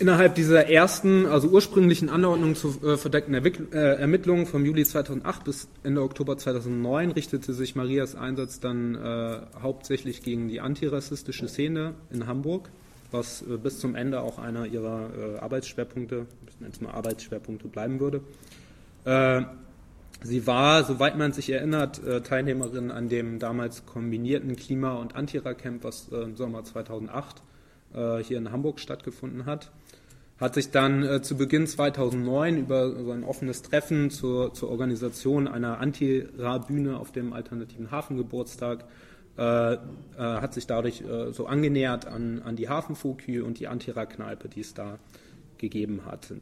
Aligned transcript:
Innerhalb 0.00 0.34
dieser 0.34 0.66
ersten, 0.66 1.26
also 1.26 1.48
ursprünglichen 1.48 2.08
Anordnung 2.08 2.54
zu 2.54 2.68
äh, 2.82 2.96
verdeckten 2.96 3.34
Erwick 3.34 3.60
äh, 3.74 3.96
Ermittlungen 3.96 4.46
vom 4.46 4.64
Juli 4.64 4.82
2008 4.82 5.44
bis 5.44 5.68
Ende 5.82 6.00
Oktober 6.00 6.38
2009 6.38 7.10
richtete 7.10 7.52
sich 7.52 7.76
Marias 7.76 8.14
Einsatz 8.14 8.60
dann 8.60 8.94
äh, 8.94 9.40
hauptsächlich 9.60 10.22
gegen 10.22 10.48
die 10.48 10.62
antirassistische 10.62 11.48
Szene 11.48 11.92
in 12.10 12.26
Hamburg, 12.26 12.70
was 13.10 13.42
äh, 13.42 13.58
bis 13.58 13.78
zum 13.78 13.94
Ende 13.94 14.22
auch 14.22 14.38
einer 14.38 14.64
ihrer 14.64 15.10
äh, 15.12 15.38
Arbeitsschwerpunkte, 15.38 16.24
jetzt 16.60 16.80
mal 16.80 16.92
Arbeitsschwerpunkte 16.92 17.68
bleiben 17.68 18.00
würde. 18.00 18.22
Äh, 19.04 19.42
sie 20.22 20.46
war, 20.46 20.82
soweit 20.84 21.18
man 21.18 21.32
sich 21.32 21.50
erinnert, 21.50 22.00
Teilnehmerin 22.24 22.90
an 22.90 23.10
dem 23.10 23.38
damals 23.38 23.84
kombinierten 23.84 24.56
Klima- 24.56 24.94
und 24.94 25.14
Antira-Camp, 25.14 25.84
was 25.84 26.08
im 26.08 26.36
Sommer 26.36 26.64
2008 26.64 27.42
hier 28.22 28.38
in 28.38 28.52
Hamburg 28.52 28.78
stattgefunden 28.78 29.46
hat 29.46 29.72
hat 30.40 30.54
sich 30.54 30.70
dann 30.70 31.02
äh, 31.02 31.20
zu 31.20 31.36
Beginn 31.36 31.66
2009 31.66 32.56
über 32.56 32.90
so 32.90 33.12
ein 33.12 33.24
offenes 33.24 33.60
Treffen 33.62 34.10
zur, 34.10 34.54
zur 34.54 34.70
Organisation 34.70 35.46
einer 35.46 35.78
Anti-Ra-Bühne 35.78 36.98
auf 36.98 37.12
dem 37.12 37.34
alternativen 37.34 37.90
Hafengeburtstag 37.90 38.86
äh, 39.36 39.74
äh, 39.74 39.78
hat 40.16 40.54
sich 40.54 40.66
dadurch 40.66 41.02
äh, 41.02 41.32
so 41.32 41.46
angenähert 41.46 42.06
an, 42.06 42.40
an 42.42 42.56
die 42.56 42.70
Hafenfokü 42.70 43.42
und 43.42 43.60
die 43.60 43.68
Anti-Ra-Kneipe, 43.68 44.48
die 44.48 44.60
es 44.60 44.72
da 44.72 44.98
gegeben 45.58 46.06
hat. 46.06 46.32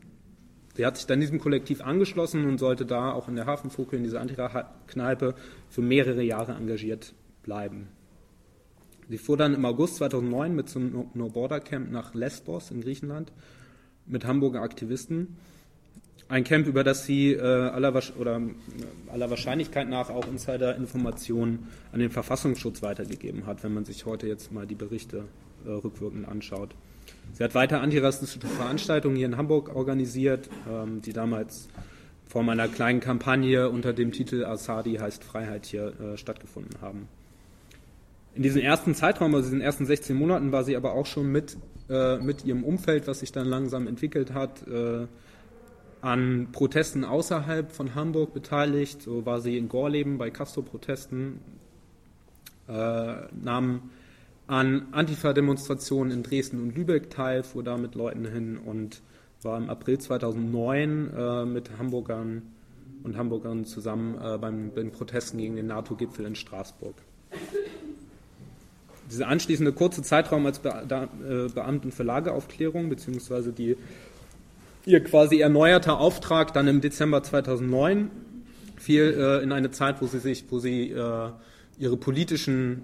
Sie 0.76 0.86
hat 0.86 0.96
sich 0.96 1.06
dann 1.06 1.20
diesem 1.20 1.40
Kollektiv 1.40 1.80
angeschlossen 1.80 2.46
und 2.46 2.58
sollte 2.58 2.86
da 2.86 3.10
auch 3.10 3.28
in 3.28 3.34
der 3.34 3.46
Hafenfokü, 3.46 3.96
in 3.96 4.04
dieser 4.04 4.20
Anti-Ra-Kneipe, 4.20 5.34
für 5.68 5.82
mehrere 5.82 6.22
Jahre 6.22 6.52
engagiert 6.52 7.14
bleiben. 7.42 7.88
Sie 9.08 9.18
fuhr 9.18 9.36
dann 9.36 9.54
im 9.54 9.64
August 9.64 9.96
2009 9.96 10.54
mit 10.54 10.68
zum 10.68 11.10
No-Border-Camp 11.14 11.90
nach 11.90 12.14
Lesbos 12.14 12.70
in 12.70 12.80
Griechenland 12.80 13.32
mit 14.08 14.24
Hamburger 14.24 14.62
Aktivisten. 14.62 15.36
Ein 16.28 16.44
Camp, 16.44 16.66
über 16.66 16.84
das 16.84 17.06
sie 17.06 17.32
äh, 17.32 17.40
aller, 17.40 17.94
oder, 18.18 18.36
äh, 18.36 19.10
aller 19.10 19.30
Wahrscheinlichkeit 19.30 19.88
nach 19.88 20.10
auch 20.10 20.26
Insider-Informationen 20.28 21.68
an 21.92 22.00
den 22.00 22.10
Verfassungsschutz 22.10 22.82
weitergegeben 22.82 23.46
hat, 23.46 23.64
wenn 23.64 23.72
man 23.72 23.86
sich 23.86 24.04
heute 24.04 24.26
jetzt 24.26 24.52
mal 24.52 24.66
die 24.66 24.74
Berichte 24.74 25.24
äh, 25.64 25.70
rückwirkend 25.70 26.28
anschaut. 26.28 26.74
Sie 27.32 27.42
hat 27.42 27.54
weiter 27.54 27.80
antirassistische 27.80 28.46
Veranstaltungen 28.46 29.16
hier 29.16 29.26
in 29.26 29.36
Hamburg 29.38 29.74
organisiert, 29.74 30.50
ähm, 30.70 31.00
die 31.00 31.14
damals 31.14 31.68
vor 32.26 32.42
meiner 32.42 32.68
kleinen 32.68 33.00
Kampagne 33.00 33.70
unter 33.70 33.94
dem 33.94 34.12
Titel 34.12 34.44
Asadi 34.44 34.96
heißt 34.96 35.24
Freiheit 35.24 35.64
hier 35.64 35.98
äh, 35.98 36.18
stattgefunden 36.18 36.82
haben. 36.82 37.08
In 38.38 38.44
diesem 38.44 38.62
ersten 38.62 38.94
Zeitraum, 38.94 39.34
also 39.34 39.48
in 39.48 39.56
den 39.56 39.62
ersten 39.62 39.84
16 39.84 40.14
Monaten, 40.16 40.52
war 40.52 40.62
sie 40.62 40.76
aber 40.76 40.92
auch 40.92 41.06
schon 41.06 41.26
mit 41.26 41.56
äh, 41.88 42.18
mit 42.18 42.44
ihrem 42.44 42.62
Umfeld, 42.62 43.08
was 43.08 43.18
sich 43.18 43.32
dann 43.32 43.48
langsam 43.48 43.88
entwickelt 43.88 44.32
hat, 44.32 44.64
äh, 44.68 45.08
an 46.02 46.46
Protesten 46.52 47.04
außerhalb 47.04 47.72
von 47.72 47.96
Hamburg 47.96 48.32
beteiligt. 48.32 49.02
So 49.02 49.26
war 49.26 49.40
sie 49.40 49.58
in 49.58 49.68
Gorleben 49.68 50.18
bei 50.18 50.30
Castro-Protesten, 50.30 51.40
äh, 52.68 52.72
nahm 53.42 53.90
an 54.46 54.86
Antifa-Demonstrationen 54.92 56.12
in 56.12 56.22
Dresden 56.22 56.62
und 56.62 56.76
Lübeck 56.76 57.10
teil, 57.10 57.42
fuhr 57.42 57.64
da 57.64 57.76
mit 57.76 57.96
Leuten 57.96 58.24
hin 58.24 58.56
und 58.56 59.02
war 59.42 59.58
im 59.58 59.68
April 59.68 59.98
2009 59.98 61.12
äh, 61.12 61.44
mit 61.44 61.76
Hamburgern 61.76 62.42
und 63.02 63.16
Hamburgern 63.16 63.64
zusammen 63.64 64.16
äh, 64.22 64.38
beim, 64.38 64.72
den 64.76 64.92
Protesten 64.92 65.38
gegen 65.38 65.56
den 65.56 65.66
NATO-Gipfel 65.66 66.24
in 66.24 66.36
Straßburg 66.36 66.94
dieser 69.10 69.28
anschließende 69.28 69.72
kurze 69.72 70.02
Zeitraum 70.02 70.46
als 70.46 70.58
Be 70.58 70.84
da, 70.86 71.04
äh, 71.04 71.48
Beamten 71.48 71.92
für 71.92 72.02
Lageaufklärung, 72.02 72.88
beziehungsweise 72.88 73.52
die, 73.52 73.76
ihr 74.84 75.04
quasi 75.04 75.40
erneuerter 75.40 75.98
Auftrag 75.98 76.52
dann 76.52 76.68
im 76.68 76.80
Dezember 76.80 77.22
2009 77.22 78.10
fiel 78.76 79.14
äh, 79.18 79.42
in 79.42 79.52
eine 79.52 79.70
Zeit, 79.70 80.00
wo 80.00 80.06
sie 80.06 80.18
sich, 80.18 80.44
wo 80.50 80.58
sie 80.58 80.90
äh, 80.90 81.30
ihre 81.78 81.96
politischen, 81.96 82.82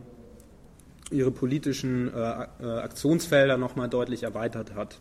ihre 1.11 1.31
politischen 1.31 2.13
äh, 2.13 2.47
äh, 2.63 2.67
Aktionsfelder 2.81 3.57
nochmal 3.57 3.89
deutlich 3.89 4.23
erweitert 4.23 4.75
hat. 4.75 4.99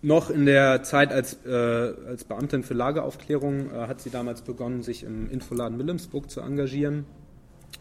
Noch 0.00 0.30
in 0.30 0.46
der 0.46 0.84
Zeit 0.84 1.12
als, 1.12 1.44
äh, 1.44 1.50
als 1.52 2.24
Beamtin 2.24 2.62
für 2.62 2.74
Lageaufklärung 2.74 3.72
hat 3.72 4.00
sie 4.00 4.10
damals 4.10 4.42
begonnen, 4.42 4.82
sich 4.82 5.02
im 5.02 5.28
Infoladen 5.28 5.76
Wilhelmsburg 5.78 6.30
zu 6.30 6.40
engagieren 6.40 7.04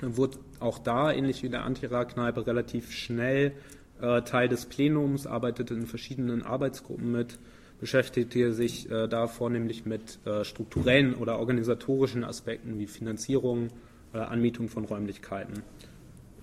wurde 0.02 0.38
auch 0.60 0.80
da, 0.80 1.12
ähnlich 1.12 1.44
wie 1.44 1.50
der 1.50 1.64
Antira-Kneipe, 1.64 2.46
relativ 2.46 2.92
schnell 2.92 3.54
äh, 4.02 4.22
Teil 4.22 4.48
des 4.48 4.66
Plenums, 4.66 5.28
arbeitete 5.28 5.74
in 5.74 5.88
verschiedenen 5.88 6.44
Arbeitsgruppen 6.44 7.12
mit, 7.12 7.40
beschäftigte 7.80 8.54
sich 8.54 8.90
äh, 8.90 9.08
da 9.08 9.28
vornehmlich 9.28 9.86
mit 9.86 10.20
äh, 10.26 10.44
strukturellen 10.44 11.14
oder 11.16 11.40
organisatorischen 11.40 12.24
Aspekten 12.24 12.80
wie 12.80 12.88
Finanzierung, 12.88 13.70
äh, 14.14 14.18
Anmietung 14.20 14.70
von 14.70 14.86
Räumlichkeiten 14.86 15.64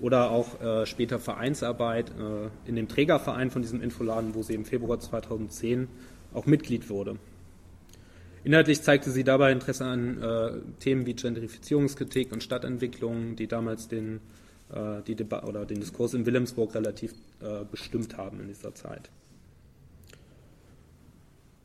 oder 0.00 0.31
auch 0.31 0.60
äh, 0.60 0.86
später 0.86 1.19
Vereinsarbeit 1.19 2.10
äh, 2.10 2.69
in 2.69 2.76
dem 2.76 2.88
Trägerverein 2.88 3.50
von 3.50 3.62
diesem 3.62 3.81
Infoladen, 3.81 4.34
wo 4.34 4.42
sie 4.42 4.54
im 4.54 4.65
Februar 4.65 4.98
2010 4.98 5.88
auch 6.32 6.47
Mitglied 6.47 6.91
wurde. 6.91 7.16
Inhaltlich 8.44 8.82
zeigte 8.82 9.10
sie 9.10 9.25
dabei 9.25 9.53
Interesse 9.53 9.87
an 9.87 10.22
äh, 10.22 10.50
Themen 10.78 11.06
wie 11.06 11.15
Gentrifizierungskritik 11.15 12.31
und 12.31 12.43
Stadtentwicklung, 12.43 13.37
die 13.37 13.47
damals 13.47 13.88
den, 13.88 14.21
äh, 14.71 15.00
die 15.06 15.16
oder 15.25 15.65
den 15.65 15.81
Diskurs 15.81 16.12
in 16.12 16.27
Wilhelmsburg 16.27 16.75
relativ 16.75 17.12
äh, 17.41 17.65
bestimmt 17.71 18.19
haben 18.19 18.41
in 18.41 18.49
dieser 18.49 18.75
Zeit. 18.75 19.10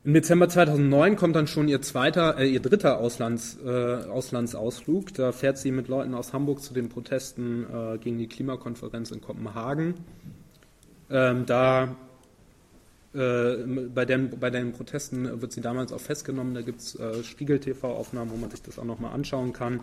Im 0.02 0.14
Dezember 0.14 0.48
2009 0.48 1.16
kommt 1.16 1.36
dann 1.36 1.46
schon 1.46 1.68
ihr 1.68 1.82
zweiter, 1.82 2.38
äh, 2.38 2.48
ihr 2.48 2.60
dritter 2.60 2.98
Auslands, 2.98 3.58
äh, 3.62 3.68
Auslandsausflug. 3.68 5.12
Da 5.12 5.32
fährt 5.32 5.58
sie 5.58 5.72
mit 5.72 5.88
Leuten 5.88 6.14
aus 6.14 6.32
Hamburg 6.32 6.62
zu 6.62 6.72
den 6.72 6.88
Protesten 6.88 7.66
äh, 7.70 7.98
gegen 7.98 8.16
die 8.16 8.26
Klimakonferenz 8.26 9.10
in 9.10 9.20
Kopenhagen. 9.20 9.96
Ähm, 11.10 11.44
da 11.44 11.96
bei, 13.12 14.04
den, 14.04 14.38
bei 14.38 14.50
den 14.50 14.72
Protesten 14.72 15.40
wird 15.40 15.52
sie 15.52 15.60
damals 15.60 15.92
auch 15.92 16.00
festgenommen. 16.00 16.54
Da 16.54 16.62
gibt 16.62 16.80
es 16.80 16.94
äh, 16.94 17.24
Spiegel-TV-Aufnahmen, 17.24 18.30
wo 18.30 18.36
man 18.36 18.50
sich 18.50 18.62
das 18.62 18.78
auch 18.78 18.84
nochmal 18.84 19.12
anschauen 19.12 19.52
kann. 19.52 19.80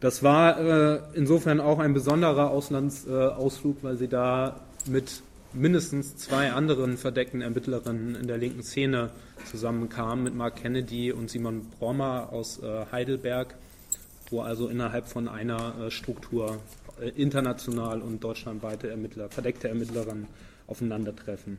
Das 0.00 0.22
war 0.22 0.60
äh, 0.60 1.00
insofern 1.14 1.60
auch 1.60 1.80
ein 1.80 1.92
besonderer 1.92 2.50
Auslandsausflug, 2.50 3.82
weil 3.82 3.96
sie 3.96 4.06
da 4.06 4.60
mit 4.86 5.22
mindestens 5.52 6.16
zwei 6.16 6.52
anderen 6.52 6.96
verdeckten 6.96 7.40
Ermittlerinnen 7.40 8.14
in 8.14 8.28
der 8.28 8.38
linken 8.38 8.62
Szene 8.62 9.10
zusammenkam, 9.44 10.22
mit 10.22 10.34
Mark 10.34 10.56
Kennedy 10.56 11.10
und 11.10 11.30
Simon 11.30 11.66
Brommer 11.78 12.28
aus 12.32 12.62
äh, 12.62 12.86
Heidelberg, 12.92 13.54
wo 14.30 14.42
also 14.42 14.68
innerhalb 14.68 15.08
von 15.08 15.26
einer 15.26 15.74
äh, 15.80 15.90
Struktur 15.90 16.60
äh, 17.00 17.08
international 17.10 18.00
und 18.00 18.22
deutschlandweite 18.22 18.90
Ermittler, 18.90 19.30
verdeckte 19.30 19.68
Ermittlerinnen 19.68 20.26
aufeinandertreffen. 20.68 21.58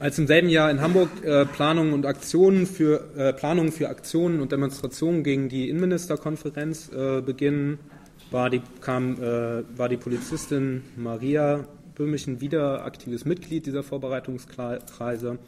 Als 0.00 0.18
im 0.18 0.26
selben 0.26 0.48
Jahr 0.48 0.70
in 0.70 0.80
Hamburg 0.80 1.10
äh, 1.22 1.44
Planungen 1.44 1.92
und 1.92 2.06
Aktionen 2.06 2.64
für 2.64 3.04
äh, 3.18 3.34
Planungen 3.34 3.70
für 3.70 3.90
Aktionen 3.90 4.40
und 4.40 4.50
Demonstrationen 4.50 5.22
gegen 5.22 5.50
die 5.50 5.68
Innenministerkonferenz 5.68 6.90
äh, 6.90 7.20
beginnen, 7.20 7.78
war 8.30 8.48
die, 8.48 8.62
kam, 8.80 9.22
äh, 9.22 9.62
war 9.76 9.90
die 9.90 9.98
Polizistin 9.98 10.84
Maria 10.96 11.66
Böhmischen 11.96 12.40
wieder 12.40 12.86
aktives 12.86 13.26
Mitglied 13.26 13.66
dieser 13.66 13.82
Vorbereitungskreise, 13.82 15.38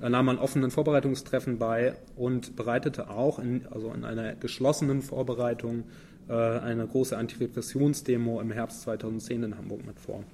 nahm 0.00 0.28
an 0.30 0.38
offenen 0.38 0.70
Vorbereitungstreffen 0.70 1.58
bei 1.58 1.92
und 2.16 2.56
bereitete 2.56 3.10
auch 3.10 3.38
in, 3.38 3.66
also 3.70 3.92
in 3.92 4.06
einer 4.06 4.34
geschlossenen 4.34 5.02
Vorbereitung 5.02 5.84
äh, 6.26 6.32
eine 6.32 6.86
große 6.86 7.18
Antirepressionsdemo 7.18 8.40
im 8.40 8.50
Herbst 8.50 8.80
2010 8.80 9.42
in 9.42 9.58
Hamburg 9.58 9.84
mit 9.86 10.00
vor. 10.00 10.24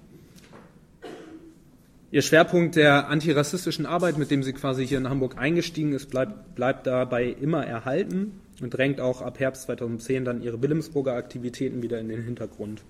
Ihr 2.13 2.23
Schwerpunkt 2.23 2.77
der 2.77 3.09
antirassistischen 3.09 3.85
Arbeit, 3.85 4.17
mit 4.17 4.31
dem 4.31 4.45
sie 4.45 4.53
quasi 4.53 4.87
hier 4.87 4.99
in 4.99 5.09
Hamburg 5.09 5.39
eingestiegen 5.39 5.93
ist, 5.93 6.09
bleibt, 6.09 6.55
bleibt 6.55 6.87
dabei 6.87 7.25
immer 7.25 7.67
erhalten 7.67 8.41
und 8.63 8.71
drängt 8.71 9.01
auch 9.01 9.23
ab 9.23 9.41
Herbst 9.41 9.63
2010 9.63 10.25
dann 10.25 10.41
ihre 10.41 10.63
Wilhelmsburger 10.63 11.15
Aktivitäten 11.15 11.83
wieder 11.83 11.99
in 11.99 12.09
den 12.09 12.23
Hintergrund. 12.23 12.83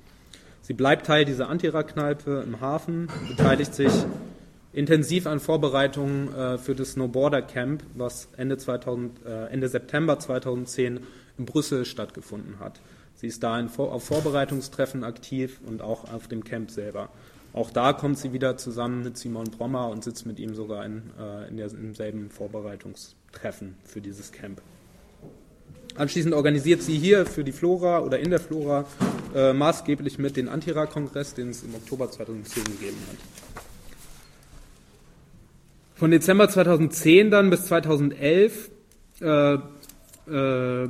Sie 0.60 0.74
bleibt 0.74 1.06
Teil 1.06 1.24
dieser 1.24 1.48
Antira-Kneipe 1.48 2.44
im 2.46 2.60
Hafen, 2.60 3.08
beteiligt 3.26 3.74
sich 3.74 3.92
intensiv 4.74 5.26
an 5.26 5.40
Vorbereitungen 5.40 6.34
äh, 6.34 6.58
für 6.58 6.74
das 6.74 6.96
No 6.96 7.08
Border 7.08 7.40
Camp, 7.40 7.84
was 7.94 8.28
Ende, 8.36 8.58
2000, 8.58 9.24
äh, 9.24 9.46
Ende 9.46 9.69
September 9.69 10.19
2010 10.19 11.00
in 11.38 11.46
Brüssel 11.46 11.86
stattgefunden 11.86 12.60
hat. 12.60 12.82
Sie 13.14 13.28
ist 13.28 13.42
da 13.42 13.58
in, 13.58 13.70
auf 13.78 14.04
Vorbereitungstreffen 14.04 15.04
aktiv 15.04 15.58
und 15.66 15.80
auch 15.80 16.12
auf 16.12 16.28
dem 16.28 16.44
Camp 16.44 16.70
selber. 16.70 17.08
Auch 17.56 17.70
da 17.70 17.94
kommt 17.94 18.19
sie 18.19 18.35
wieder 18.35 18.58
zusammen 18.58 19.03
mit 19.03 19.17
Simon 19.17 19.50
Brommer 19.50 19.88
und 19.88 20.05
sitzt 20.05 20.26
mit 20.26 20.38
ihm 20.38 20.55
sogar 20.55 20.85
in, 20.85 21.05
äh, 21.19 21.49
in 21.49 21.56
der, 21.56 22.12
Vorbereitungstreffen 22.29 23.76
für 23.82 24.03
dieses 24.03 24.31
Camp. 24.31 24.61
Anschließend 25.94 26.35
organisiert 26.35 26.82
sie 26.82 26.99
hier 26.99 27.25
für 27.25 27.44
die 27.44 27.53
Flora 27.53 28.00
oder 28.00 28.19
in 28.19 28.29
der 28.29 28.41
Flora 28.41 28.85
äh, 29.35 29.55
maßgeblich 29.55 30.19
mit 30.19 30.37
den 30.37 30.50
Antira-Kongress, 30.50 31.32
den 31.32 31.49
es 31.49 31.62
im 31.62 31.75
Oktober 31.75 32.11
2010 32.11 32.62
gegeben 32.62 32.99
hat. 33.08 33.62
Von 35.94 36.11
Dezember 36.11 36.50
2010 36.50 37.31
dann 37.31 37.49
bis 37.49 37.64
2011 37.69 38.70
äh, 39.23 39.55
äh, 39.55 40.88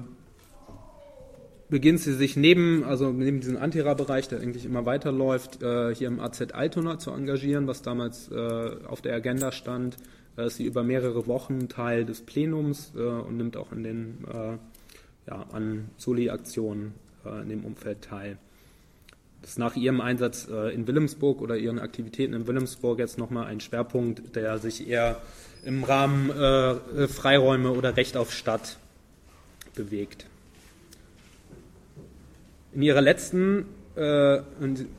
beginnt 1.69 2.01
sie 2.01 2.13
sich 2.13 2.37
neben, 2.37 2.85
also 2.85 3.11
neben 3.11 3.41
diesem 3.41 3.57
Antira-Bereich, 3.57 4.29
der 4.29 4.41
eigentlich 4.41 4.65
immer 4.65 4.87
weiterläuft, 4.87 5.63
äh, 5.63 5.95
hier 5.95 6.09
im 6.09 6.21
AZ 6.21 6.41
Altona 6.53 6.99
zu 6.99 7.11
engagieren, 7.11 7.67
was 7.67 7.83
damals 7.83 8.31
äh, 8.31 8.71
auf 8.87 9.01
der 9.01 9.15
Agenda 9.15 9.53
stand. 9.53 9.97
Äh, 10.37 10.47
ist 10.47 10.57
sie 10.57 10.65
über 10.65 10.83
mehrere 10.83 11.27
Wochen 11.27 11.69
Teil 11.69 12.05
des 12.05 12.21
Plenums 12.23 12.93
äh, 12.97 13.01
und 13.01 13.37
nimmt 13.37 13.57
auch 13.57 13.73
an 13.73 13.83
den 13.83 14.25
äh, 14.33 14.59
ja, 15.29 15.47
an 15.53 15.89
Soli-Aktionen 15.97 16.95
äh, 17.25 17.43
in 17.43 17.49
dem 17.49 17.65
Umfeld 17.65 18.03
teil. 18.03 18.39
Das 19.43 19.53
ist 19.53 19.59
nach 19.59 19.77
ihrem 19.77 20.01
Einsatz 20.01 20.47
in 20.47 20.89
Wilhelmsburg 20.89 21.41
oder 21.41 21.57
ihren 21.57 21.79
Aktivitäten 21.79 22.35
in 22.35 22.49
Wilhelmsburg 22.49 22.99
jetzt 22.99 23.17
nochmal 23.17 23.47
ein 23.47 23.61
Schwerpunkt, 23.61 24.35
der 24.35 24.59
sich 24.59 24.89
eher 24.89 25.23
im 25.65 25.85
Rahmen 25.85 26.31
Freiräume 27.07 27.71
oder 27.71 27.97
Recht 27.97 28.17
auf 28.17 28.33
Stadt 28.33 28.77
bewegt. 29.77 30.27
In 32.77 32.83
ihrer 32.83 33.01
letzten, 33.01 33.65
äh, 33.97 34.39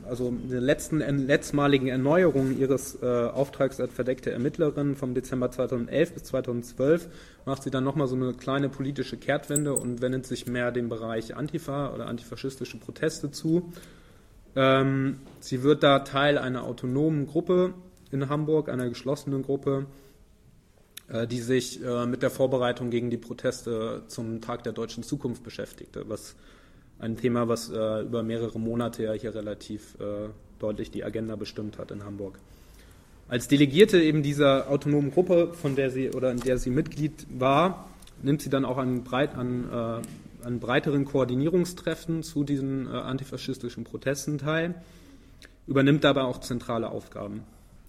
also 0.04 0.30
in 0.30 0.48
der 0.50 0.60
letzten 0.60 0.98
letztmaligen 0.98 1.86
Erneuerung 1.86 2.58
ihres 2.58 3.00
äh, 3.00 3.06
Auftrags 3.06 3.78
als 3.78 3.94
verdeckte 3.94 4.32
Ermittlerin 4.32 4.96
vom 4.96 5.14
Dezember 5.14 5.52
2011 5.52 6.12
bis 6.12 6.24
2012 6.24 7.08
macht 7.46 7.62
sie 7.62 7.70
dann 7.70 7.84
nochmal 7.84 8.08
so 8.08 8.16
eine 8.16 8.34
kleine 8.34 8.68
politische 8.68 9.16
Kehrtwende 9.16 9.74
und 9.74 10.02
wendet 10.02 10.26
sich 10.26 10.48
mehr 10.48 10.72
dem 10.72 10.88
Bereich 10.88 11.36
Antifa 11.36 11.94
oder 11.94 12.08
antifaschistische 12.08 12.78
Proteste 12.78 13.30
zu. 13.30 13.72
Ähm, 14.56 15.20
sie 15.38 15.62
wird 15.62 15.84
da 15.84 16.00
Teil 16.00 16.36
einer 16.36 16.64
autonomen 16.64 17.28
Gruppe 17.28 17.74
in 18.10 18.28
Hamburg, 18.28 18.70
einer 18.70 18.88
geschlossenen 18.88 19.44
Gruppe, 19.44 19.86
äh, 21.06 21.28
die 21.28 21.38
sich 21.38 21.80
äh, 21.84 22.06
mit 22.06 22.22
der 22.22 22.30
Vorbereitung 22.30 22.90
gegen 22.90 23.08
die 23.08 23.18
Proteste 23.18 24.02
zum 24.08 24.40
Tag 24.40 24.64
der 24.64 24.72
deutschen 24.72 25.04
Zukunft 25.04 25.44
beschäftigte, 25.44 26.08
was 26.08 26.34
ein 26.98 27.16
Thema, 27.16 27.48
was 27.48 27.70
äh, 27.70 28.02
über 28.02 28.22
mehrere 28.22 28.58
Monate 28.58 29.04
ja 29.04 29.12
hier 29.12 29.34
relativ 29.34 29.96
äh, 30.00 30.28
deutlich 30.58 30.90
die 30.90 31.04
Agenda 31.04 31.36
bestimmt 31.36 31.78
hat 31.78 31.90
in 31.90 32.04
Hamburg. 32.04 32.38
Als 33.28 33.46
Delegierte 33.46 34.02
eben 34.02 34.22
dieser 34.22 34.70
autonomen 34.70 35.10
Gruppe, 35.10 35.52
von 35.52 35.76
der 35.76 35.90
sie 35.90 36.10
oder 36.10 36.30
in 36.30 36.40
der 36.40 36.58
sie 36.58 36.70
Mitglied 36.70 37.26
war, 37.30 37.88
nimmt 38.22 38.42
sie 38.42 38.50
dann 38.50 38.64
auch 38.64 38.78
an, 38.78 39.04
breit, 39.04 39.34
an, 39.36 39.68
äh, 39.70 40.46
an 40.46 40.60
breiteren 40.60 41.04
Koordinierungstreffen 41.04 42.22
zu 42.22 42.42
diesen 42.42 42.86
äh, 42.86 42.90
antifaschistischen 42.90 43.84
Protesten 43.84 44.38
teil, 44.38 44.74
übernimmt 45.66 46.04
dabei 46.04 46.22
auch 46.22 46.38
zentrale 46.40 46.90
Aufgaben. 46.90 47.42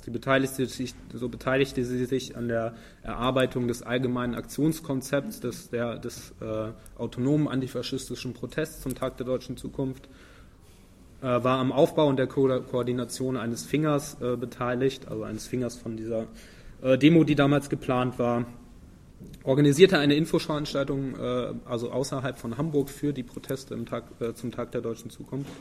Sie 0.04 0.12
beteiligte 0.12 0.66
sich, 0.66 0.96
so 1.14 1.28
beteiligte 1.28 1.84
sie 1.84 2.06
sich 2.06 2.38
an 2.38 2.48
der 2.48 2.74
Erarbeitung 3.04 3.68
des 3.68 3.84
allgemeinen 3.84 4.34
Aktionskonzepts 4.34 5.42
des, 5.42 5.70
der, 5.70 5.98
des 5.98 6.34
äh, 6.42 6.70
autonomen 6.98 7.48
antifaschistischen 7.50 8.34
Protests 8.34 8.82
zum 8.82 8.96
Tag 8.96 9.18
der 9.18 9.26
deutschen 9.26 9.58
Zukunft, 9.58 10.08
äh, 11.22 11.26
war 11.26 11.60
am 11.60 11.74
Aufbau 11.74 12.08
und 12.08 12.18
der 12.18 12.28
Ko 12.28 12.48
Koordination 12.62 13.36
eines 13.36 13.66
Fingers 13.66 14.18
äh, 14.22 14.38
beteiligt, 14.38 15.10
also 15.10 15.24
eines 15.24 15.48
Fingers 15.48 15.76
von 15.76 15.98
dieser 15.98 16.28
äh, 16.82 16.98
Demo, 16.98 17.26
die 17.26 17.36
damals 17.36 17.70
geplant 17.70 18.18
war, 18.20 18.46
organisierte 19.44 19.98
eine 20.00 20.16
Infoveranstaltung, 20.16 21.16
äh, 21.16 21.54
also 21.66 21.92
außerhalb 21.92 22.38
von 22.38 22.58
Hamburg 22.58 22.90
für 22.90 23.12
die 23.12 23.24
Proteste 23.24 23.84
Tag, 23.84 24.06
äh, 24.22 24.34
zum 24.34 24.52
Tag 24.52 24.72
der 24.72 24.80
deutschen 24.80 25.10
Zukunft, 25.10 25.52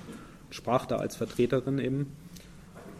sprach 0.50 0.86
da 0.86 0.96
als 0.96 1.16
Vertreterin 1.16 1.80
eben 1.80 2.12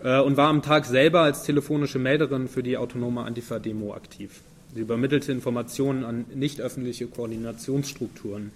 äh, 0.02 0.20
und 0.20 0.36
war 0.36 0.48
am 0.48 0.62
Tag 0.62 0.84
selber 0.84 1.20
als 1.20 1.42
telefonische 1.42 1.98
Melderin 1.98 2.48
für 2.48 2.62
die 2.62 2.76
autonome 2.76 3.22
Antifa-Demo 3.22 3.94
aktiv. 3.94 4.42
Sie 4.74 4.80
übermittelte 4.80 5.32
Informationen 5.32 6.04
an 6.04 6.26
nicht 6.34 6.60
öffentliche 6.60 7.06
Koordinationsstrukturen. 7.06 8.52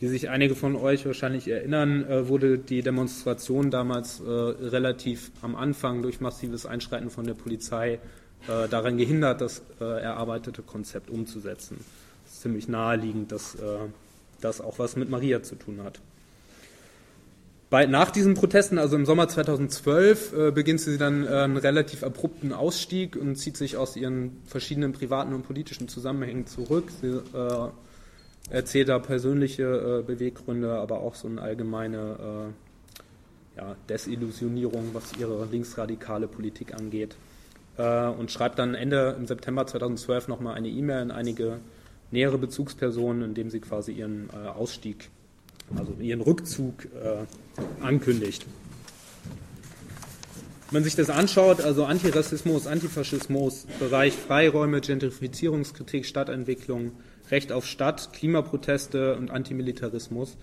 Wie 0.00 0.08
sich 0.08 0.30
einige 0.30 0.56
von 0.56 0.74
euch 0.74 1.06
wahrscheinlich 1.06 1.46
erinnern, 1.46 2.04
äh, 2.08 2.28
wurde 2.28 2.58
die 2.58 2.82
Demonstration 2.82 3.70
damals 3.70 4.20
äh, 4.20 4.28
relativ 4.28 5.30
am 5.42 5.54
Anfang 5.54 6.02
durch 6.02 6.20
massives 6.20 6.66
Einschreiten 6.66 7.10
von 7.10 7.26
der 7.26 7.34
Polizei 7.34 7.98
daran 8.70 8.98
gehindert, 8.98 9.40
das 9.40 9.62
erarbeitete 9.78 10.62
Konzept 10.62 11.10
umzusetzen. 11.10 11.78
Es 12.26 12.32
ist 12.32 12.42
ziemlich 12.42 12.66
naheliegend, 12.66 13.30
dass 13.30 13.56
das 14.40 14.60
auch 14.60 14.80
was 14.80 14.96
mit 14.96 15.08
Maria 15.08 15.44
zu 15.44 15.54
tun 15.54 15.80
hat. 15.84 16.00
Bei, 17.72 17.86
nach 17.86 18.10
diesen 18.10 18.34
Protesten, 18.34 18.76
also 18.76 18.96
im 18.96 19.06
Sommer 19.06 19.28
2012, 19.28 20.34
äh, 20.34 20.50
beginnt 20.50 20.78
sie 20.82 20.98
dann 20.98 21.24
äh, 21.24 21.28
einen 21.30 21.56
relativ 21.56 22.04
abrupten 22.04 22.52
Ausstieg 22.52 23.16
und 23.16 23.36
zieht 23.36 23.56
sich 23.56 23.78
aus 23.78 23.96
ihren 23.96 24.42
verschiedenen 24.44 24.92
privaten 24.92 25.32
und 25.32 25.44
politischen 25.44 25.88
Zusammenhängen 25.88 26.46
zurück. 26.46 26.92
Sie 27.00 27.08
äh, 27.08 27.68
erzählt 28.50 28.90
da 28.90 28.98
persönliche 28.98 29.62
äh, 29.62 30.02
Beweggründe, 30.02 30.74
aber 30.74 31.00
auch 31.00 31.14
so 31.14 31.28
eine 31.28 31.40
allgemeine 31.40 32.52
äh, 33.56 33.58
ja, 33.58 33.76
Desillusionierung, 33.88 34.90
was 34.92 35.14
ihre 35.18 35.48
linksradikale 35.50 36.28
Politik 36.28 36.74
angeht. 36.74 37.16
Äh, 37.78 38.06
und 38.08 38.30
schreibt 38.30 38.58
dann 38.58 38.74
Ende 38.74 39.16
im 39.18 39.26
September 39.26 39.66
2012 39.66 40.28
nochmal 40.28 40.56
eine 40.56 40.68
E-Mail 40.68 40.98
an 40.98 41.10
einige 41.10 41.60
nähere 42.10 42.36
Bezugspersonen, 42.36 43.22
in 43.22 43.32
dem 43.32 43.48
sie 43.48 43.60
quasi 43.60 43.92
ihren 43.92 44.28
Ausstieg 44.30 45.08
also 45.76 45.94
ihren 46.00 46.20
Rückzug 46.20 46.86
äh, 46.86 47.82
ankündigt. 47.82 48.46
Wenn 50.70 50.80
man 50.80 50.84
sich 50.84 50.96
das 50.96 51.10
anschaut, 51.10 51.60
also 51.60 51.84
Antirassismus, 51.84 52.66
Antifaschismus, 52.66 53.66
Bereich 53.78 54.14
Freiräume, 54.14 54.80
Gentrifizierungskritik, 54.80 56.06
Stadtentwicklung, 56.06 56.92
Recht 57.30 57.52
auf 57.52 57.66
Stadt, 57.66 58.14
Klimaproteste 58.14 59.16
und 59.16 59.30
Antimilitarismus, 59.30 60.38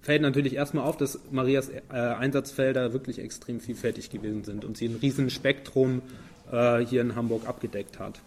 fällt 0.00 0.22
natürlich 0.22 0.54
erstmal 0.54 0.84
auf, 0.84 0.96
dass 0.96 1.18
Marias 1.30 1.68
äh, 1.68 1.80
Einsatzfelder 1.90 2.92
wirklich 2.92 3.18
extrem 3.18 3.60
vielfältig 3.60 4.10
gewesen 4.10 4.44
sind 4.44 4.64
und 4.64 4.76
sie 4.76 4.86
ein 4.86 4.96
riesen 5.02 5.30
Spektrum 5.30 6.02
äh, 6.50 6.78
hier 6.78 7.00
in 7.00 7.16
Hamburg 7.16 7.48
abgedeckt 7.48 7.98
hat. 7.98 8.20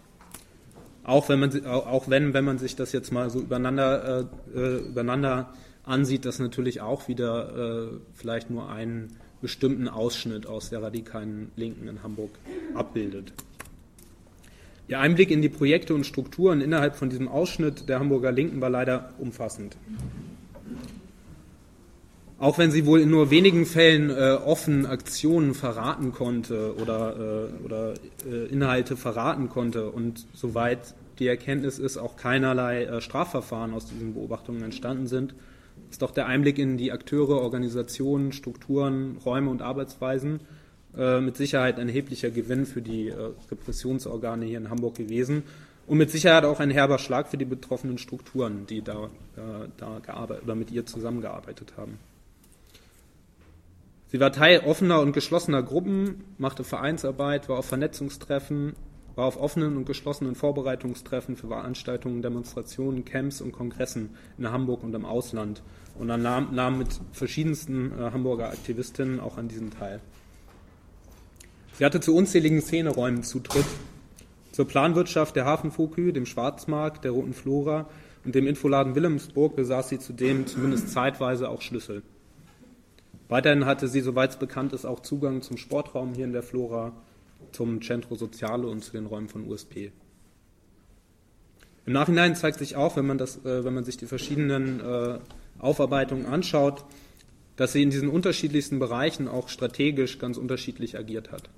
Auch 1.04 1.28
wenn 1.28 1.38
man, 1.38 1.66
auch 1.66 2.08
wenn, 2.08 2.32
wenn 2.32 2.44
man 2.44 2.58
sich 2.58 2.76
das 2.76 2.92
jetzt 2.92 3.12
mal 3.12 3.28
so 3.30 3.40
übereinander, 3.40 4.26
äh, 4.54 4.58
äh, 4.58 4.76
übereinander 4.88 5.52
ansieht, 5.84 6.24
das 6.24 6.38
natürlich 6.38 6.80
auch 6.80 7.08
wieder 7.08 7.90
äh, 7.92 7.96
vielleicht 8.14 8.50
nur 8.50 8.70
einen 8.70 9.16
bestimmten 9.42 9.88
Ausschnitt 9.88 10.46
aus 10.46 10.70
der 10.70 10.82
radikalen 10.82 11.52
Linken 11.56 11.86
in 11.88 12.02
Hamburg 12.02 12.30
abbildet. 12.74 13.34
Ihr 14.88 14.98
Einblick 15.00 15.30
in 15.30 15.42
die 15.42 15.50
Projekte 15.50 15.94
und 15.94 16.04
Strukturen 16.04 16.62
innerhalb 16.62 16.96
von 16.96 17.10
diesem 17.10 17.28
Ausschnitt 17.28 17.88
der 17.88 18.00
Hamburger 18.00 18.32
Linken 18.32 18.62
war 18.62 18.70
leider 18.70 19.10
umfassend. 19.18 19.76
Auch 22.38 22.58
wenn 22.58 22.70
sie 22.70 22.84
wohl 22.84 23.00
in 23.00 23.10
nur 23.10 23.30
wenigen 23.30 23.64
Fällen 23.64 24.10
äh, 24.10 24.38
offen 24.44 24.86
Aktionen 24.86 25.54
verraten 25.54 26.12
konnte 26.12 26.74
oder, 26.76 27.50
äh, 27.60 27.64
oder 27.64 27.94
äh, 28.26 28.46
Inhalte 28.46 28.96
verraten 28.96 29.48
konnte 29.48 29.90
und 29.90 30.26
soweit 30.34 30.94
die 31.18 31.26
Erkenntnis 31.26 31.78
ist, 31.78 31.96
auch 31.96 32.16
keinerlei 32.16 32.84
äh, 32.84 33.00
Strafverfahren 33.00 33.72
aus 33.74 33.86
diesen 33.86 34.14
Beobachtungen 34.14 34.62
entstanden 34.62 35.06
sind, 35.06 35.34
ist 35.90 36.02
doch 36.02 36.10
der 36.10 36.26
Einblick 36.26 36.58
in 36.58 36.76
die 36.76 36.92
Akteure, 36.92 37.40
Organisationen, 37.40 38.32
Strukturen, 38.32 39.18
Räume 39.24 39.50
und 39.50 39.62
Arbeitsweisen 39.62 40.40
äh, 40.96 41.20
mit 41.20 41.36
Sicherheit 41.36 41.78
ein 41.78 41.88
erheblicher 41.88 42.30
Gewinn 42.30 42.66
für 42.66 42.82
die 42.82 43.08
äh, 43.08 43.30
Repressionsorgane 43.50 44.44
hier 44.44 44.58
in 44.58 44.70
Hamburg 44.70 44.96
gewesen 44.96 45.42
und 45.86 45.98
mit 45.98 46.10
Sicherheit 46.10 46.44
auch 46.44 46.60
ein 46.60 46.70
herber 46.70 46.98
Schlag 46.98 47.28
für 47.28 47.36
die 47.36 47.44
betroffenen 47.44 47.98
Strukturen, 47.98 48.66
die 48.66 48.82
da, 48.82 49.04
äh, 49.36 49.68
da 49.76 49.98
gearbeitet 50.00 50.44
oder 50.44 50.54
mit 50.54 50.70
ihr 50.70 50.86
zusammengearbeitet 50.86 51.74
haben. 51.76 51.98
Sie 54.08 54.20
war 54.20 54.32
Teil 54.32 54.60
offener 54.60 55.00
und 55.00 55.12
geschlossener 55.12 55.62
Gruppen, 55.62 56.22
machte 56.38 56.62
Vereinsarbeit, 56.62 57.48
war 57.48 57.58
auf 57.58 57.66
Vernetzungstreffen, 57.66 58.74
war 59.16 59.26
auf 59.26 59.40
offenen 59.40 59.76
und 59.76 59.86
geschlossenen 59.86 60.34
Vorbereitungstreffen 60.34 61.36
für 61.36 61.48
Veranstaltungen, 61.48 62.22
Demonstrationen, 62.22 63.04
Camps 63.04 63.40
und 63.40 63.52
Kongressen 63.52 64.10
in 64.38 64.50
Hamburg 64.50 64.82
und 64.82 64.94
im 64.94 65.04
Ausland 65.04 65.62
und 65.98 66.08
dann 66.08 66.22
nahm, 66.22 66.54
nahm 66.54 66.78
mit 66.78 67.00
verschiedensten 67.12 67.92
äh, 67.92 68.10
Hamburger 68.10 68.48
Aktivistinnen 68.48 69.20
auch 69.20 69.38
an 69.38 69.48
diesem 69.48 69.70
teil. 69.70 70.00
Sie 71.74 71.84
hatte 71.84 72.00
zu 72.00 72.14
unzähligen 72.14 72.60
Szeneräumen 72.60 73.22
Zutritt, 73.22 73.66
zur 74.52 74.68
Planwirtschaft 74.68 75.34
der 75.34 75.44
Hafenfokü, 75.44 76.12
dem 76.12 76.26
Schwarzmarkt, 76.26 77.04
der 77.04 77.10
Roten 77.10 77.34
Flora 77.34 77.88
und 78.24 78.34
dem 78.36 78.46
Infoladen 78.46 78.94
Wilhelmsburg 78.94 79.56
besaß 79.56 79.88
sie 79.88 79.98
zudem 79.98 80.46
zumindest 80.46 80.90
zeitweise 80.90 81.48
auch 81.48 81.60
Schlüssel. 81.60 82.02
Weiterhin 83.28 83.66
hatte 83.66 83.88
sie, 83.88 84.00
soweit 84.00 84.30
es 84.30 84.36
bekannt 84.36 84.72
ist, 84.72 84.84
auch 84.84 85.00
Zugang 85.00 85.42
zum 85.42 85.56
Sportraum 85.56 86.14
hier 86.14 86.24
in 86.24 86.32
der 86.32 86.44
Flora, 86.44 86.92
zum 87.54 87.80
Centro 87.80 88.16
Soziale 88.16 88.66
und 88.66 88.84
zu 88.84 88.92
den 88.92 89.06
Räumen 89.06 89.28
von 89.28 89.48
USP. 89.48 89.92
Im 91.86 91.92
Nachhinein 91.92 92.34
zeigt 92.34 92.58
sich 92.58 92.76
auch, 92.76 92.96
wenn 92.96 93.06
man, 93.06 93.18
das, 93.18 93.44
äh, 93.44 93.64
wenn 93.64 93.74
man 93.74 93.84
sich 93.84 93.96
die 93.96 94.06
verschiedenen 94.06 94.80
äh, 94.80 95.18
Aufarbeitungen 95.58 96.26
anschaut, 96.26 96.84
dass 97.56 97.72
sie 97.72 97.82
in 97.82 97.90
diesen 97.90 98.08
unterschiedlichsten 98.08 98.78
Bereichen 98.78 99.28
auch 99.28 99.48
strategisch 99.48 100.18
ganz 100.18 100.38
unterschiedlich 100.38 100.98
agiert 100.98 101.30
hat. 101.30 101.48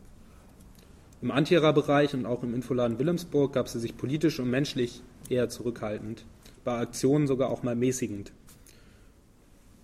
Im 1.22 1.30
Antierer-Bereich 1.30 2.12
und 2.12 2.26
auch 2.26 2.42
im 2.42 2.54
Infoladen 2.54 2.98
Wilhelmsburg 2.98 3.54
gab 3.54 3.68
sie 3.68 3.80
sich 3.80 3.96
politisch 3.96 4.38
und 4.38 4.50
menschlich 4.50 5.02
eher 5.30 5.48
zurückhaltend, 5.48 6.24
bei 6.64 6.76
Aktionen 6.76 7.26
sogar 7.26 7.50
auch 7.50 7.62
mal 7.62 7.74
mäßigend. 7.74 8.32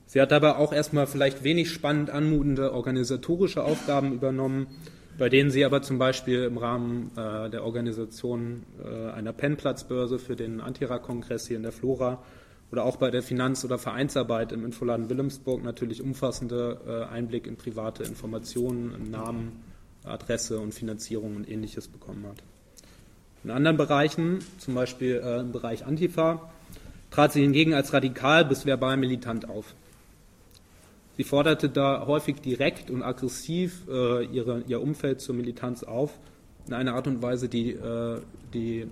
Sie 0.06 0.20
hat 0.20 0.30
dabei 0.30 0.56
auch 0.56 0.74
erstmal 0.74 1.06
vielleicht 1.06 1.42
wenig 1.42 1.70
spannend 1.70 2.10
anmutende 2.10 2.74
organisatorische 2.74 3.64
Aufgaben 3.64 4.12
übernommen, 4.12 4.66
bei 5.18 5.28
denen 5.28 5.50
sie 5.50 5.64
aber 5.64 5.82
zum 5.82 5.98
Beispiel 5.98 6.44
im 6.44 6.58
Rahmen 6.58 7.10
äh, 7.16 7.50
der 7.50 7.64
Organisation 7.64 8.64
äh, 8.82 9.10
einer 9.10 9.32
Pennplatzbörse 9.32 10.18
für 10.18 10.36
den 10.36 10.60
Antira-Kongress 10.60 11.46
hier 11.48 11.56
in 11.56 11.62
der 11.62 11.72
Flora 11.72 12.22
oder 12.70 12.84
auch 12.84 12.96
bei 12.96 13.10
der 13.10 13.22
Finanz- 13.22 13.64
oder 13.64 13.78
Vereinsarbeit 13.78 14.52
im 14.52 14.64
Infoladen 14.64 15.10
Wilhelmsburg 15.10 15.62
natürlich 15.62 16.02
umfassende 16.02 16.80
äh, 16.86 17.12
Einblick 17.14 17.46
in 17.46 17.56
private 17.56 18.02
Informationen, 18.04 19.10
Namen, 19.10 19.62
Adresse 20.04 20.58
und 20.58 20.72
Finanzierung 20.72 21.36
und 21.36 21.48
ähnliches 21.48 21.88
bekommen 21.88 22.26
hat. 22.26 22.42
In 23.44 23.50
anderen 23.50 23.76
Bereichen, 23.76 24.38
zum 24.58 24.74
Beispiel 24.74 25.20
äh, 25.22 25.40
im 25.40 25.52
Bereich 25.52 25.84
Antifa, 25.84 26.50
trat 27.10 27.32
sie 27.32 27.42
hingegen 27.42 27.74
als 27.74 27.92
radikal 27.92 28.44
bis 28.44 28.64
verbal 28.64 28.96
militant 28.96 29.48
auf. 29.48 29.74
Sie 31.22 31.28
forderte 31.28 31.68
da 31.68 32.04
häufig 32.08 32.40
direkt 32.40 32.90
und 32.90 33.04
aggressiv 33.04 33.86
äh, 33.88 34.24
ihre, 34.24 34.64
ihr 34.66 34.82
Umfeld 34.82 35.20
zur 35.20 35.36
Militanz 35.36 35.84
auf, 35.84 36.18
in 36.66 36.74
einer 36.74 36.94
Art 36.94 37.06
und 37.06 37.22
Weise, 37.22 37.48
die, 37.48 37.74
äh, 37.74 38.20
die 38.52 38.88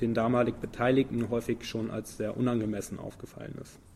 den 0.00 0.14
damalig 0.14 0.54
Beteiligten 0.62 1.28
häufig 1.28 1.66
schon 1.66 1.90
als 1.90 2.16
sehr 2.16 2.38
unangemessen 2.38 2.98
aufgefallen 2.98 3.54
ist. 3.60 3.78